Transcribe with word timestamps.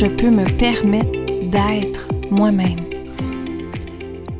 je 0.00 0.06
peux 0.06 0.30
me 0.30 0.46
permettre 0.56 1.12
d'être 1.50 2.08
moi-même. 2.30 2.88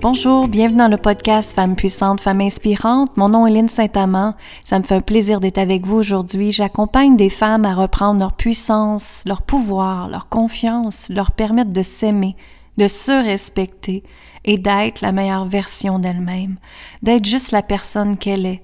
Bonjour, 0.00 0.48
bienvenue 0.48 0.79
dans 0.79 0.89
le 0.89 0.96
podcast 0.96 1.53
Femmes 1.53 1.77
puissantes, 1.77 2.23
Femmes 2.23 2.41
inspirantes. 2.41 3.14
Mon 3.18 3.29
nom 3.29 3.46
est 3.46 3.50
Lynne 3.50 3.68
Saint-Amand. 3.68 4.32
Ça 4.64 4.79
me 4.79 4.85
fait 4.85 4.95
un 4.95 5.00
plaisir 5.03 5.39
d'être 5.39 5.59
avec 5.59 5.85
vous 5.85 5.96
aujourd'hui. 5.96 6.50
J'accompagne 6.50 7.14
des 7.14 7.29
femmes 7.29 7.67
à 7.67 7.75
reprendre 7.75 8.21
leur 8.21 8.32
puissance, 8.32 9.23
leur 9.27 9.43
pouvoir, 9.43 10.09
leur 10.09 10.31
confiance, 10.31 11.11
leur 11.11 11.31
permettre 11.31 11.75
de 11.75 11.82
s'aimer, 11.82 12.36
de 12.79 12.86
se 12.86 13.13
respecter 13.13 14.03
et 14.46 14.57
d'être 14.57 15.03
la 15.03 15.13
meilleure 15.13 15.45
version 15.45 15.99
d'elle-même, 15.99 16.57
d'être 17.03 17.27
juste 17.27 17.50
la 17.50 17.63
personne 17.63 18.17
qu'elle 18.17 18.46
est, 18.46 18.63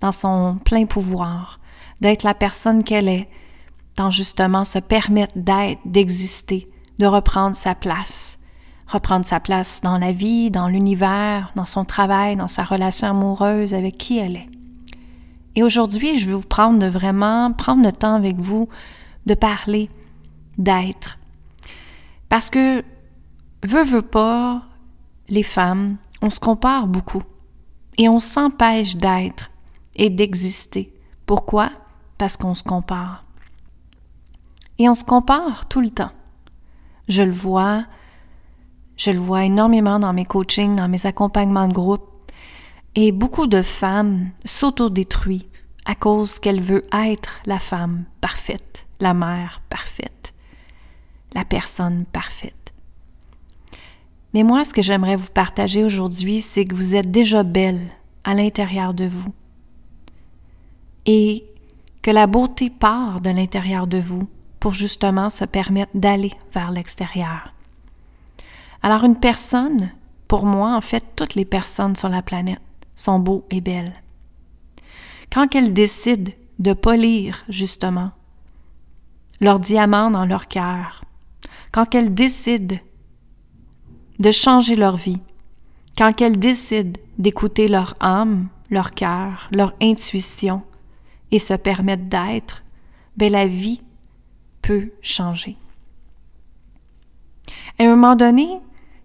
dans 0.00 0.12
son 0.12 0.58
plein 0.64 0.86
pouvoir, 0.86 1.58
d'être 2.00 2.22
la 2.22 2.34
personne 2.34 2.84
qu'elle 2.84 3.08
est, 3.08 3.28
dans 3.96 4.10
justement 4.10 4.64
se 4.64 4.78
permettre 4.78 5.34
d'être, 5.36 5.80
d'exister, 5.84 6.68
de 6.98 7.06
reprendre 7.06 7.56
sa 7.56 7.74
place. 7.74 8.38
Reprendre 8.86 9.26
sa 9.26 9.40
place 9.40 9.80
dans 9.82 9.98
la 9.98 10.12
vie, 10.12 10.50
dans 10.50 10.68
l'univers, 10.68 11.50
dans 11.56 11.64
son 11.64 11.84
travail, 11.84 12.36
dans 12.36 12.48
sa 12.48 12.62
relation 12.62 13.08
amoureuse 13.08 13.74
avec 13.74 13.98
qui 13.98 14.18
elle 14.18 14.36
est. 14.36 14.48
Et 15.56 15.62
aujourd'hui, 15.62 16.18
je 16.18 16.26
vais 16.26 16.34
vous 16.34 16.46
prendre 16.46 16.78
de 16.78 16.86
vraiment 16.86 17.52
prendre 17.52 17.84
le 17.84 17.90
temps 17.90 18.14
avec 18.14 18.38
vous 18.38 18.68
de 19.24 19.34
parler, 19.34 19.90
d'être. 20.58 21.18
Parce 22.28 22.50
que, 22.50 22.84
veut, 23.64 23.84
veut 23.84 24.02
pas, 24.02 24.62
les 25.28 25.42
femmes, 25.42 25.96
on 26.22 26.30
se 26.30 26.40
compare 26.40 26.86
beaucoup 26.86 27.22
et 27.98 28.08
on 28.08 28.18
s'empêche 28.18 28.96
d'être 28.96 29.50
et 29.96 30.10
d'exister. 30.10 30.92
Pourquoi? 31.24 31.70
Parce 32.18 32.36
qu'on 32.36 32.54
se 32.54 32.62
compare. 32.62 33.25
Et 34.78 34.88
on 34.88 34.94
se 34.94 35.04
compare 35.04 35.66
tout 35.66 35.80
le 35.80 35.90
temps. 35.90 36.12
Je 37.08 37.22
le 37.22 37.32
vois, 37.32 37.84
je 38.96 39.10
le 39.10 39.18
vois 39.18 39.44
énormément 39.44 39.98
dans 39.98 40.12
mes 40.12 40.24
coachings, 40.24 40.76
dans 40.76 40.88
mes 40.88 41.06
accompagnements 41.06 41.68
de 41.68 41.72
groupe. 41.72 42.30
Et 42.94 43.12
beaucoup 43.12 43.46
de 43.46 43.62
femmes 43.62 44.30
s'autodétruisent 44.44 45.46
à 45.84 45.94
cause 45.94 46.38
qu'elle 46.38 46.60
veut 46.60 46.84
être 46.92 47.40
la 47.46 47.58
femme 47.58 48.04
parfaite, 48.20 48.86
la 49.00 49.14
mère 49.14 49.62
parfaite, 49.70 50.34
la 51.32 51.44
personne 51.44 52.04
parfaite. 52.06 52.72
Mais 54.34 54.42
moi, 54.42 54.64
ce 54.64 54.74
que 54.74 54.82
j'aimerais 54.82 55.16
vous 55.16 55.30
partager 55.30 55.84
aujourd'hui, 55.84 56.40
c'est 56.40 56.64
que 56.64 56.74
vous 56.74 56.96
êtes 56.96 57.10
déjà 57.10 57.42
belle 57.42 57.88
à 58.24 58.34
l'intérieur 58.34 58.92
de 58.92 59.06
vous. 59.06 59.32
Et 61.06 61.44
que 62.02 62.10
la 62.10 62.26
beauté 62.26 62.68
part 62.68 63.20
de 63.20 63.30
l'intérieur 63.30 63.86
de 63.86 63.98
vous 63.98 64.28
pour 64.66 64.74
justement 64.74 65.30
se 65.30 65.44
permettre 65.44 65.92
d'aller 65.94 66.32
vers 66.52 66.72
l'extérieur. 66.72 67.54
Alors 68.82 69.04
une 69.04 69.14
personne, 69.14 69.92
pour 70.26 70.44
moi, 70.44 70.74
en 70.74 70.80
fait, 70.80 71.04
toutes 71.14 71.36
les 71.36 71.44
personnes 71.44 71.94
sur 71.94 72.08
la 72.08 72.20
planète 72.20 72.58
sont 72.96 73.20
beaux 73.20 73.46
et 73.50 73.60
belles. 73.60 73.92
Quand 75.32 75.54
elles 75.54 75.72
décident 75.72 76.32
de 76.58 76.72
polir, 76.72 77.44
justement, 77.48 78.10
leur 79.40 79.60
diamant 79.60 80.10
dans 80.10 80.26
leur 80.26 80.48
cœur, 80.48 81.04
quand 81.70 81.94
elles 81.94 82.12
décident 82.12 82.78
de 84.18 84.30
changer 84.32 84.74
leur 84.74 84.96
vie, 84.96 85.20
quand 85.96 86.20
elles 86.20 86.40
décident 86.40 86.98
d'écouter 87.18 87.68
leur 87.68 87.94
âme, 88.00 88.48
leur 88.70 88.90
cœur, 88.90 89.48
leur 89.52 89.74
intuition 89.80 90.62
et 91.30 91.38
se 91.38 91.54
permettre 91.54 92.06
d'être, 92.06 92.64
ben 93.16 93.30
la 93.30 93.46
vie 93.46 93.80
changer. 95.02 95.56
À 97.78 97.84
un 97.84 97.88
moment 97.88 98.16
donné, 98.16 98.48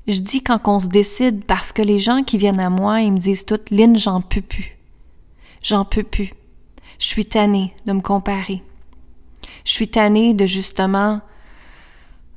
je 0.08 0.20
dis 0.22 0.42
quand 0.42 0.60
on 0.68 0.80
se 0.80 0.88
décide 0.88 1.44
parce 1.46 1.72
que 1.72 1.82
les 1.82 2.00
gens 2.00 2.24
qui 2.24 2.38
viennent 2.38 2.60
à 2.60 2.70
moi, 2.70 3.02
ils 3.02 3.12
me 3.12 3.18
disent 3.18 3.46
toutes 3.46 3.70
Lynn, 3.70 3.98
j'en 3.98 4.22
peux 4.22 4.42
plus. 4.42 4.78
J'en 5.62 5.86
peux 5.86 6.04
plus. 6.04 6.34
Je 7.00 7.08
suis 7.08 7.26
tannée 7.26 7.74
de 7.86 7.94
me 7.94 8.02
comparer. 8.02 8.64
Je 9.66 9.72
suis 9.72 9.88
tannée 9.88 10.34
de 10.34 10.46
justement 10.46 11.22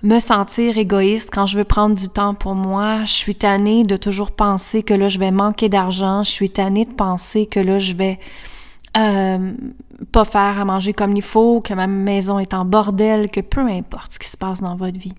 me 0.03 0.19
sentir 0.19 0.77
égoïste 0.77 1.31
quand 1.33 1.47
je 1.47 1.56
veux 1.56 1.65
prendre 1.65 1.95
du 1.95 2.09
temps 2.09 2.35
pour 2.35 2.55
moi. 2.55 3.05
Je 3.05 3.12
suis 3.12 3.35
tannée 3.35 3.85
de 3.85 3.97
toujours 3.97 4.33
penser 4.33 4.83
que 4.83 4.93
là, 4.93 5.09
je 5.09 5.19
vais 5.19 5.31
manquer 5.31 5.69
d'argent. 5.71 6.23
Je 6.23 6.31
suis 6.31 6.51
tannée 6.51 6.85
de 6.85 6.93
penser 6.93 7.47
que 7.47 7.61
là, 7.61 7.79
je 7.79 7.95
vais 7.95 8.19
euh, 8.97 9.53
pas 10.12 10.25
faire 10.25 10.59
à 10.60 10.65
manger 10.65 10.93
comme 10.93 11.16
il 11.16 11.22
faut, 11.22 11.60
que 11.60 11.75
ma 11.75 11.87
maison 11.87 12.38
est 12.38 12.55
en 12.55 12.65
bordel, 12.65 13.31
que 13.31 13.41
peu 13.41 13.60
importe 13.60 14.12
ce 14.12 14.19
qui 14.19 14.28
se 14.28 14.37
passe 14.37 14.60
dans 14.60 14.77
votre 14.77 14.99
vie. 14.99 15.15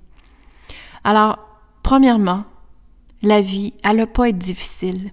Alors, 1.04 1.38
premièrement, 1.84 2.44
la 3.22 3.42
vie, 3.42 3.74
elle 3.84 3.98
n'a 3.98 4.08
pas 4.08 4.30
être 4.30 4.38
difficile. 4.38 5.12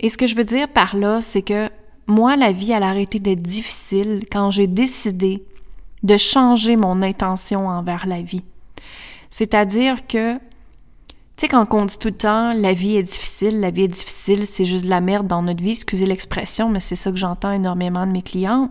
Et 0.00 0.08
ce 0.08 0.18
que 0.18 0.26
je 0.26 0.36
veux 0.36 0.44
dire 0.44 0.68
par 0.68 0.96
là, 0.96 1.20
c'est 1.20 1.42
que 1.42 1.70
moi, 2.06 2.36
la 2.36 2.52
vie, 2.52 2.72
elle 2.72 2.82
a 2.82 2.88
arrêté 2.88 3.18
d'être 3.18 3.42
difficile 3.42 4.24
quand 4.30 4.50
j'ai 4.50 4.66
décidé 4.66 5.44
de 6.02 6.16
changer 6.16 6.76
mon 6.76 7.00
intention 7.00 7.68
envers 7.68 8.06
la 8.06 8.20
vie. 8.20 8.44
C'est-à-dire 9.30 10.06
que 10.06 10.38
tu 11.36 11.40
sais, 11.40 11.48
quand 11.48 11.66
on 11.72 11.84
dit 11.84 11.98
tout 11.98 12.08
le 12.08 12.14
temps 12.14 12.52
la 12.52 12.72
vie 12.72 12.96
est 12.96 13.02
difficile, 13.02 13.58
la 13.58 13.70
vie 13.70 13.82
est 13.82 13.88
difficile, 13.88 14.46
c'est 14.46 14.64
juste 14.64 14.84
de 14.84 14.90
la 14.90 15.00
merde 15.00 15.26
dans 15.26 15.42
notre 15.42 15.62
vie, 15.62 15.72
excusez 15.72 16.06
l'expression, 16.06 16.68
mais 16.68 16.78
c'est 16.78 16.94
ça 16.94 17.10
que 17.10 17.16
j'entends 17.16 17.50
énormément 17.50 18.06
de 18.06 18.12
mes 18.12 18.22
clients. 18.22 18.70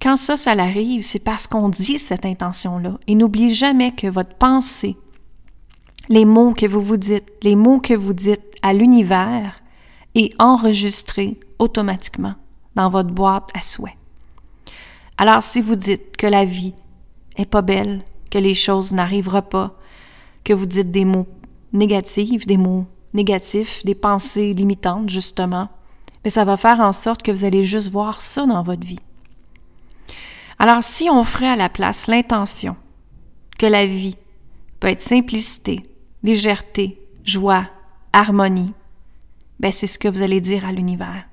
Quand 0.00 0.16
ça, 0.16 0.36
ça 0.36 0.54
l'arrive, 0.54 1.02
c'est 1.02 1.24
parce 1.24 1.46
qu'on 1.46 1.68
dit 1.68 1.98
cette 1.98 2.24
intention-là. 2.24 2.98
Et 3.08 3.14
n'oubliez 3.14 3.50
jamais 3.50 3.92
que 3.92 4.06
votre 4.06 4.34
pensée, 4.34 4.96
les 6.08 6.24
mots 6.24 6.52
que 6.52 6.66
vous 6.66 6.80
vous 6.80 6.96
dites, 6.96 7.26
les 7.42 7.56
mots 7.56 7.80
que 7.80 7.94
vous 7.94 8.12
dites 8.12 8.44
à 8.62 8.72
l'univers 8.72 9.60
est 10.14 10.30
enregistré 10.40 11.40
automatiquement 11.58 12.34
dans 12.76 12.90
votre 12.90 13.10
boîte 13.10 13.48
à 13.54 13.60
souhait. 13.60 13.96
Alors, 15.16 15.42
si 15.42 15.60
vous 15.60 15.74
dites 15.74 16.16
que 16.16 16.28
la 16.28 16.44
vie 16.44 16.74
est 17.36 17.46
pas 17.46 17.62
belle, 17.62 18.02
que 18.30 18.38
les 18.38 18.54
choses 18.54 18.92
n'arriveront 18.92 19.42
pas, 19.42 19.74
que 20.44 20.52
vous 20.52 20.66
dites 20.66 20.92
des 20.92 21.04
mots 21.04 21.26
négatifs, 21.72 22.46
des 22.46 22.56
mots 22.56 22.86
négatifs, 23.14 23.84
des 23.84 23.94
pensées 23.94 24.52
limitantes, 24.54 25.08
justement, 25.08 25.68
mais 26.24 26.30
ça 26.30 26.44
va 26.44 26.56
faire 26.56 26.80
en 26.80 26.92
sorte 26.92 27.22
que 27.22 27.32
vous 27.32 27.44
allez 27.44 27.64
juste 27.64 27.90
voir 27.90 28.20
ça 28.20 28.46
dans 28.46 28.62
votre 28.62 28.86
vie. 28.86 29.00
Alors, 30.58 30.82
si 30.82 31.08
on 31.08 31.24
ferait 31.24 31.48
à 31.48 31.56
la 31.56 31.68
place 31.68 32.06
l'intention 32.06 32.76
que 33.58 33.66
la 33.66 33.86
vie 33.86 34.16
peut 34.80 34.88
être 34.88 35.00
simplicité, 35.00 35.82
légèreté, 36.22 37.00
joie, 37.24 37.66
harmonie, 38.12 38.72
ben 39.60 39.72
c'est 39.72 39.86
ce 39.86 39.98
que 39.98 40.08
vous 40.08 40.22
allez 40.22 40.40
dire 40.40 40.66
à 40.66 40.72
l'univers. 40.72 41.24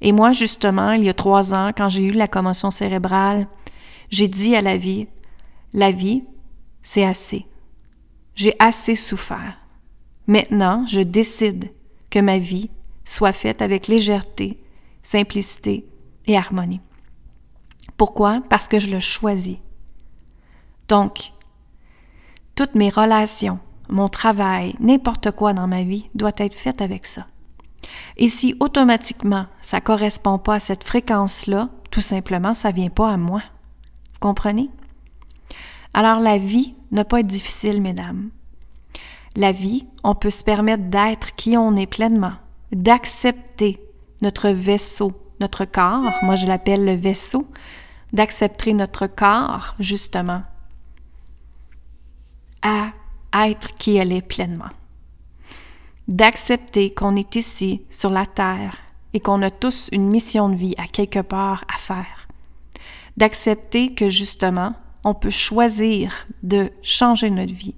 Et 0.00 0.12
moi, 0.12 0.32
justement, 0.32 0.92
il 0.92 1.04
y 1.04 1.08
a 1.08 1.14
trois 1.14 1.54
ans, 1.54 1.70
quand 1.76 1.88
j'ai 1.88 2.04
eu 2.04 2.12
la 2.12 2.28
commotion 2.28 2.70
cérébrale, 2.70 3.46
j'ai 4.10 4.28
dit 4.28 4.54
à 4.54 4.60
la 4.60 4.76
vie, 4.76 5.06
la 5.72 5.90
vie, 5.90 6.24
c'est 6.82 7.04
assez. 7.04 7.46
J'ai 8.34 8.54
assez 8.58 8.94
souffert. 8.94 9.56
Maintenant, 10.26 10.86
je 10.86 11.00
décide 11.00 11.70
que 12.10 12.18
ma 12.18 12.38
vie 12.38 12.70
soit 13.04 13.32
faite 13.32 13.62
avec 13.62 13.86
légèreté, 13.86 14.58
simplicité 15.02 15.86
et 16.26 16.36
harmonie. 16.36 16.80
Pourquoi? 17.96 18.42
Parce 18.48 18.66
que 18.66 18.78
je 18.78 18.90
le 18.90 19.00
choisis. 19.00 19.58
Donc, 20.88 21.32
toutes 22.54 22.74
mes 22.74 22.90
relations, 22.90 23.58
mon 23.88 24.08
travail, 24.08 24.74
n'importe 24.80 25.30
quoi 25.30 25.52
dans 25.52 25.66
ma 25.66 25.82
vie 25.82 26.08
doit 26.14 26.32
être 26.38 26.54
fait 26.54 26.80
avec 26.80 27.06
ça. 27.06 27.26
Et 28.16 28.28
si 28.28 28.54
automatiquement 28.60 29.46
ça 29.60 29.80
correspond 29.80 30.38
pas 30.38 30.54
à 30.54 30.60
cette 30.60 30.84
fréquence-là, 30.84 31.68
tout 31.90 32.00
simplement, 32.00 32.54
ça 32.54 32.70
vient 32.70 32.88
pas 32.88 33.12
à 33.12 33.16
moi. 33.16 33.42
Vous 34.12 34.20
comprenez? 34.20 34.70
Alors 35.92 36.20
la 36.20 36.38
vie 36.38 36.74
n'a 36.94 37.04
pas 37.04 37.20
être 37.20 37.26
difficile, 37.26 37.82
mesdames. 37.82 38.30
La 39.36 39.52
vie, 39.52 39.86
on 40.02 40.14
peut 40.14 40.30
se 40.30 40.44
permettre 40.44 40.84
d'être 40.84 41.34
qui 41.34 41.56
on 41.56 41.76
est 41.76 41.86
pleinement, 41.86 42.34
d'accepter 42.72 43.80
notre 44.22 44.48
vaisseau, 44.48 45.12
notre 45.40 45.64
corps, 45.64 46.12
moi 46.22 46.36
je 46.36 46.46
l'appelle 46.46 46.84
le 46.84 46.94
vaisseau, 46.94 47.46
d'accepter 48.12 48.72
notre 48.72 49.08
corps, 49.08 49.74
justement, 49.80 50.42
à 52.62 52.92
être 53.48 53.74
qui 53.74 53.96
elle 53.96 54.12
est 54.12 54.22
pleinement. 54.22 54.70
D'accepter 56.06 56.94
qu'on 56.94 57.16
est 57.16 57.34
ici, 57.34 57.82
sur 57.90 58.10
la 58.10 58.26
Terre, 58.26 58.76
et 59.14 59.20
qu'on 59.20 59.42
a 59.42 59.50
tous 59.50 59.88
une 59.90 60.08
mission 60.08 60.48
de 60.48 60.54
vie 60.54 60.74
à 60.78 60.86
quelque 60.86 61.20
part 61.20 61.64
à 61.74 61.78
faire. 61.78 62.28
D'accepter 63.16 63.94
que, 63.94 64.08
justement, 64.08 64.74
on 65.04 65.14
peut 65.14 65.30
choisir 65.30 66.26
de 66.42 66.70
changer 66.82 67.30
notre 67.30 67.54
vie. 67.54 67.76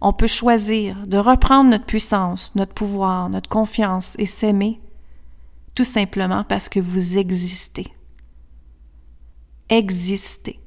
On 0.00 0.12
peut 0.12 0.26
choisir 0.26 1.06
de 1.06 1.18
reprendre 1.18 1.70
notre 1.70 1.86
puissance, 1.86 2.54
notre 2.54 2.74
pouvoir, 2.74 3.28
notre 3.28 3.48
confiance 3.48 4.16
et 4.18 4.26
s'aimer, 4.26 4.80
tout 5.74 5.84
simplement 5.84 6.44
parce 6.44 6.68
que 6.68 6.80
vous 6.80 7.18
existez. 7.18 7.92
Existez. 9.68 10.60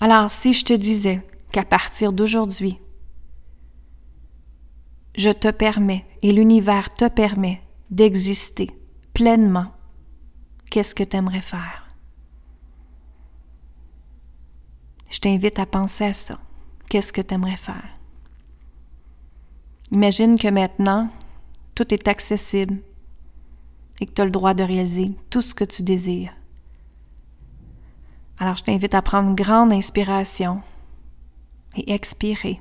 Alors, 0.00 0.30
si 0.30 0.52
je 0.52 0.64
te 0.64 0.72
disais 0.72 1.26
qu'à 1.52 1.64
partir 1.64 2.12
d'aujourd'hui, 2.12 2.78
je 5.16 5.30
te 5.30 5.50
permets 5.50 6.04
et 6.22 6.32
l'univers 6.32 6.92
te 6.92 7.08
permet 7.08 7.62
d'exister 7.90 8.70
pleinement, 9.12 9.72
qu'est-ce 10.70 10.94
que 10.94 11.04
tu 11.04 11.16
aimerais 11.16 11.42
faire? 11.42 11.83
Je 15.14 15.20
t'invite 15.20 15.60
à 15.60 15.66
penser 15.66 16.06
à 16.06 16.12
ça. 16.12 16.40
Qu'est-ce 16.90 17.12
que 17.12 17.20
tu 17.20 17.34
aimerais 17.34 17.56
faire? 17.56 17.88
Imagine 19.92 20.36
que 20.36 20.48
maintenant, 20.48 21.08
tout 21.76 21.94
est 21.94 22.08
accessible 22.08 22.78
et 24.00 24.06
que 24.06 24.12
tu 24.12 24.22
as 24.22 24.24
le 24.24 24.32
droit 24.32 24.54
de 24.54 24.64
réaliser 24.64 25.12
tout 25.30 25.40
ce 25.40 25.54
que 25.54 25.62
tu 25.62 25.84
désires. 25.84 26.34
Alors 28.38 28.56
je 28.56 28.64
t'invite 28.64 28.92
à 28.92 29.02
prendre 29.02 29.28
une 29.28 29.36
grande 29.36 29.72
inspiration 29.72 30.62
et 31.76 31.92
expirer 31.92 32.60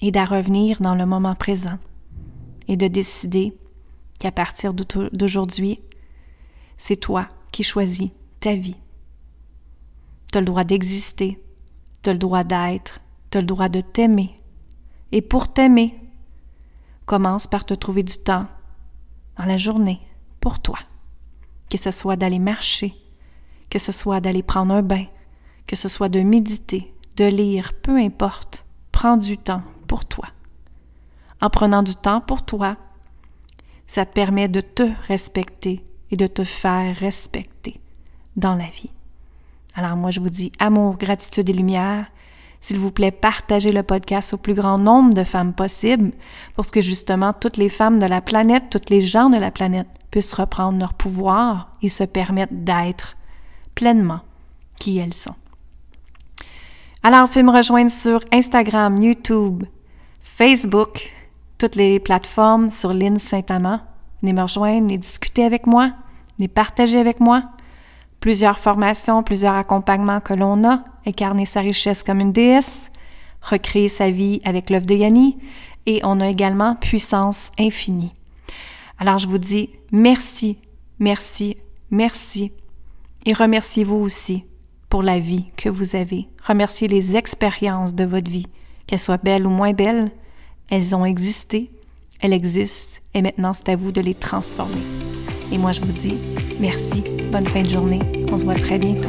et 0.00 0.10
d'à 0.10 0.24
revenir 0.24 0.80
dans 0.80 0.94
le 0.94 1.04
moment 1.04 1.34
présent 1.34 1.78
et 2.66 2.78
de 2.78 2.88
décider 2.88 3.54
qu'à 4.20 4.32
partir 4.32 4.72
d'aujourd'hui, 4.72 5.80
c'est 6.78 6.96
toi 6.96 7.28
qui 7.52 7.62
choisis 7.62 8.08
ta 8.40 8.54
vie. 8.54 8.76
Tu 10.34 10.38
as 10.38 10.40
le 10.40 10.46
droit 10.46 10.64
d'exister, 10.64 11.40
tu 12.02 12.10
as 12.10 12.12
le 12.12 12.18
droit 12.18 12.42
d'être, 12.42 13.00
tu 13.30 13.38
as 13.38 13.40
le 13.40 13.46
droit 13.46 13.68
de 13.68 13.80
t'aimer. 13.80 14.42
Et 15.12 15.22
pour 15.22 15.52
t'aimer, 15.52 15.94
commence 17.06 17.46
par 17.46 17.64
te 17.64 17.72
trouver 17.72 18.02
du 18.02 18.16
temps 18.16 18.48
dans 19.38 19.44
la 19.44 19.56
journée 19.56 20.00
pour 20.40 20.58
toi. 20.58 20.80
Que 21.70 21.78
ce 21.78 21.92
soit 21.92 22.16
d'aller 22.16 22.40
marcher, 22.40 22.96
que 23.70 23.78
ce 23.78 23.92
soit 23.92 24.20
d'aller 24.20 24.42
prendre 24.42 24.74
un 24.74 24.82
bain, 24.82 25.04
que 25.68 25.76
ce 25.76 25.88
soit 25.88 26.08
de 26.08 26.18
méditer, 26.18 26.92
de 27.16 27.26
lire, 27.26 27.72
peu 27.72 27.96
importe, 27.96 28.64
prends 28.90 29.16
du 29.16 29.38
temps 29.38 29.62
pour 29.86 30.04
toi. 30.04 30.26
En 31.40 31.48
prenant 31.48 31.84
du 31.84 31.94
temps 31.94 32.20
pour 32.20 32.44
toi, 32.44 32.76
ça 33.86 34.04
te 34.04 34.12
permet 34.12 34.48
de 34.48 34.60
te 34.60 34.90
respecter 35.06 35.84
et 36.10 36.16
de 36.16 36.26
te 36.26 36.42
faire 36.42 36.96
respecter 36.96 37.80
dans 38.34 38.56
la 38.56 38.66
vie. 38.66 38.90
Alors 39.74 39.96
moi, 39.96 40.10
je 40.10 40.20
vous 40.20 40.28
dis 40.28 40.52
amour, 40.58 40.96
gratitude 40.96 41.50
et 41.50 41.52
lumière. 41.52 42.06
S'il 42.60 42.78
vous 42.78 42.92
plaît, 42.92 43.10
partagez 43.10 43.72
le 43.72 43.82
podcast 43.82 44.32
au 44.32 44.38
plus 44.38 44.54
grand 44.54 44.78
nombre 44.78 45.12
de 45.12 45.24
femmes 45.24 45.52
possible 45.52 46.12
pour 46.54 46.66
que 46.66 46.80
justement 46.80 47.32
toutes 47.34 47.58
les 47.58 47.68
femmes 47.68 47.98
de 47.98 48.06
la 48.06 48.22
planète, 48.22 48.70
tous 48.70 48.88
les 48.88 49.02
gens 49.02 49.28
de 49.28 49.36
la 49.36 49.50
planète 49.50 49.88
puissent 50.10 50.32
reprendre 50.32 50.78
leur 50.78 50.94
pouvoir 50.94 51.72
et 51.82 51.90
se 51.90 52.04
permettre 52.04 52.54
d'être 52.54 53.16
pleinement 53.74 54.20
qui 54.80 54.98
elles 54.98 55.12
sont. 55.12 55.34
Alors, 57.02 57.28
faites 57.28 57.44
me 57.44 57.50
rejoindre 57.50 57.90
sur 57.90 58.20
Instagram, 58.32 59.02
YouTube, 59.02 59.64
Facebook, 60.22 61.12
toutes 61.58 61.76
les 61.76 62.00
plateformes 62.00 62.70
sur 62.70 62.94
Lynn 62.94 63.18
Saint-Amand. 63.18 63.80
Venez 64.22 64.32
me 64.32 64.42
rejoindre, 64.42 64.86
venez 64.86 64.96
discuter 64.96 65.44
avec 65.44 65.66
moi, 65.66 65.92
venez 66.38 66.48
partager 66.48 66.98
avec 66.98 67.20
moi. 67.20 67.44
Plusieurs 68.24 68.58
formations, 68.58 69.22
plusieurs 69.22 69.52
accompagnements 69.52 70.18
que 70.18 70.32
l'on 70.32 70.66
a, 70.66 70.82
incarner 71.06 71.44
sa 71.44 71.60
richesse 71.60 72.02
comme 72.02 72.20
une 72.20 72.32
déesse, 72.32 72.90
recréer 73.42 73.88
sa 73.88 74.08
vie 74.08 74.40
avec 74.46 74.70
l'œuvre 74.70 74.86
de 74.86 74.94
Yanni, 74.94 75.36
et 75.84 76.00
on 76.04 76.20
a 76.20 76.30
également 76.30 76.74
puissance 76.74 77.52
infinie. 77.58 78.14
Alors 78.98 79.18
je 79.18 79.28
vous 79.28 79.36
dis 79.36 79.68
merci, 79.92 80.56
merci, 80.98 81.58
merci, 81.90 82.50
et 83.26 83.34
remerciez-vous 83.34 83.96
aussi 83.96 84.44
pour 84.88 85.02
la 85.02 85.18
vie 85.18 85.44
que 85.58 85.68
vous 85.68 85.94
avez. 85.94 86.26
Remerciez 86.46 86.88
les 86.88 87.18
expériences 87.18 87.94
de 87.94 88.04
votre 88.04 88.30
vie, 88.30 88.46
qu'elles 88.86 89.00
soient 89.00 89.18
belles 89.18 89.46
ou 89.46 89.50
moins 89.50 89.74
belles. 89.74 90.10
Elles 90.70 90.96
ont 90.96 91.04
existé, 91.04 91.70
elles 92.22 92.32
existent, 92.32 93.00
et 93.12 93.20
maintenant 93.20 93.52
c'est 93.52 93.68
à 93.68 93.76
vous 93.76 93.92
de 93.92 94.00
les 94.00 94.14
transformer. 94.14 94.80
Et 95.52 95.58
moi 95.58 95.72
je 95.72 95.82
vous 95.82 95.92
dis 95.92 96.16
merci, 96.60 97.02
bonne 97.30 97.46
fin 97.46 97.62
de 97.62 97.68
journée, 97.68 98.00
on 98.30 98.36
se 98.36 98.44
voit 98.44 98.54
très 98.54 98.78
bientôt. 98.78 99.08